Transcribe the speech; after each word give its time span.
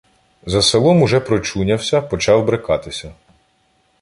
За 0.45 0.61
селом 0.61 1.01
уже 1.01 1.19
прочунявся, 1.21 2.01
почав 2.01 2.45
брикатися. 2.45 3.13